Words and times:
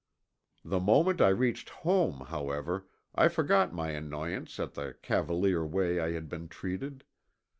The 0.65 0.79
moment 0.79 1.21
I 1.21 1.27
reached 1.27 1.69
home, 1.69 2.21
however, 2.29 2.87
I 3.13 3.27
forgot 3.27 3.71
my 3.71 3.91
annoyance 3.91 4.59
at 4.59 4.73
the 4.73 4.95
cavalier 5.03 5.63
way 5.63 5.99
I 5.99 6.13
had 6.13 6.27
been 6.27 6.47
treated. 6.47 7.03